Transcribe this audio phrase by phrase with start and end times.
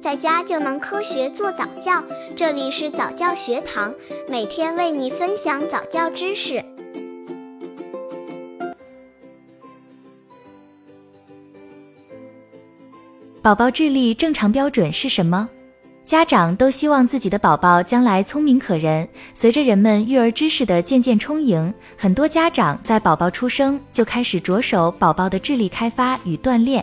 [0.00, 2.02] 在家就能科学做早教。
[2.34, 3.94] 这里是早教学堂，
[4.28, 6.64] 每天为你分享早教知识。
[13.42, 15.48] 宝宝智力正常标准是什么？
[16.02, 19.06] 家长都希望自己的宝宝将来聪明可人。
[19.34, 26.82] 随着人们育儿知识的渐渐充盈，很多家长在宝宝出生就开始着手宝宝的智力开发与锻炼。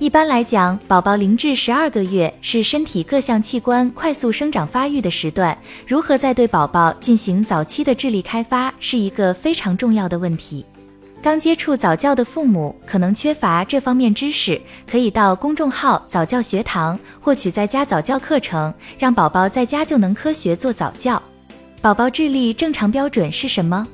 [0.00, 5.58] 一般来讲，宝宝零至十二个月是身体各项器官快速生长发育的时段，
[5.88, 10.64] 如何在对宝宝进行早期的智力开发，是一个非常重要的问题。
[11.20, 21.20] 刚接触早教的父母可能缺乏这方面知识，可以到公众号早教学堂获取在家早教课程，让宝宝在家就能科学做早教。
[21.82, 23.84] 宝宝智力正常标准是什么？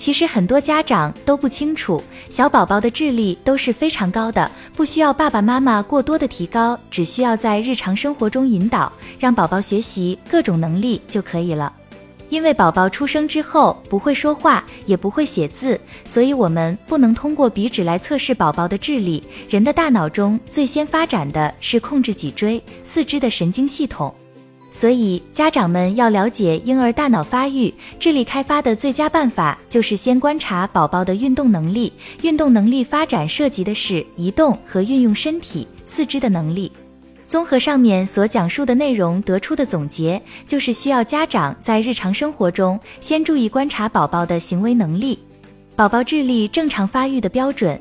[0.00, 11.70] 其实很多家长都不清楚，小宝宝的智力都是非常高的，不需要爸爸妈妈过多的提高，只需要在日常生活中引导，让宝宝学习各种能力就可以了。
[12.30, 19.22] 因为宝宝出生之后不会说话，也不会写字，所以我们不能通过笔纸来测试宝宝的智力。
[19.50, 24.14] 人的大脑中最先发展的是控制脊椎、四肢的神经系统，
[24.70, 31.92] 所以家长们要了解婴儿大脑发育、智力开发的最佳办法，就是先观察宝宝的运动能力。
[32.22, 36.70] 运动能力发展涉及的是移动和运用身体、四肢的能力。
[37.26, 45.18] 综合上面所讲述的内容得出的总结，就是需要家长在日常生活中先注意观察宝宝的行为能力。
[45.76, 47.80] 宝宝智力正常发育的标准：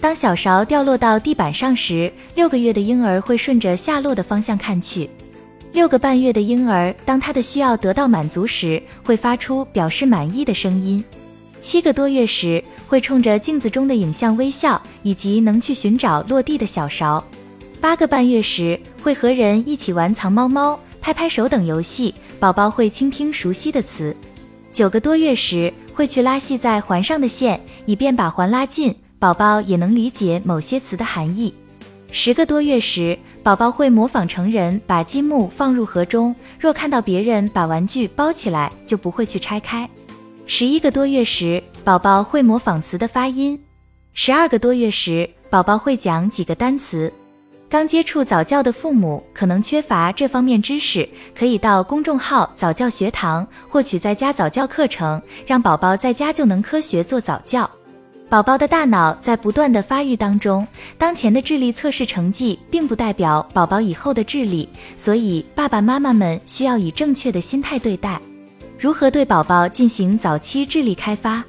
[0.00, 5.08] 当小勺掉落到地板上时，六个月的婴儿会顺着下落的方向看去；
[5.72, 11.02] 六个半月的婴儿，当他的需要得到满足时，会发出表示满意的声音；
[11.60, 17.24] 七个多月时，会冲着镜子中的影像微笑，以及能去寻找落地的小勺。
[17.80, 24.14] 八个半月时，会和人一起玩藏猫猫、拍拍手等游戏，宝宝会倾听熟悉的词。
[24.70, 31.54] 九个多月时，会去拉系在环上的线，以便把环拉近，宝宝也能理解某些词的含义。
[32.14, 39.88] 十个多月时，宝宝会模仿成人把积木放入盒中，若看到别人把玩具包起来，就不会去拆开。
[40.44, 43.58] 十一个多月时，宝宝会模仿词的发音。
[44.12, 47.10] 十二个多月时，宝宝会讲几个单词。
[47.66, 57.68] 刚接触早教的父母可能缺乏这方面知识，可以到公众号早教学堂获取在家早教课程，让宝宝在家就能科学做早教。
[58.32, 60.66] 宝宝的大脑在不断的发育当中，
[60.96, 64.66] 当前的智力测试成绩并不代表宝宝以后的智力，
[64.96, 68.18] 所以爸爸妈妈们需要以正确的心态对待。
[68.78, 71.44] 如何对宝宝进行早期智力开发？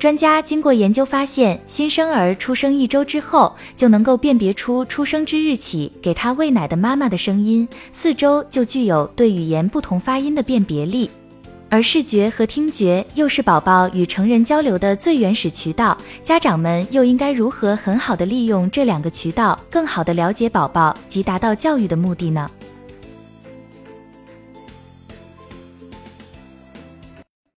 [0.00, 11.08] 专家经过研究发现，新生儿出生一周之后就能够辨别出出生之日起给他喂奶的妈妈的声音，四周就具有对语言不同发音的辨别力。
[11.76, 22.50] 而视觉和听觉又是宝宝与成人交流的最原始渠道，家长们又应该如何很好的利用这两个渠道，更好的了解宝宝及达到教育的目的呢？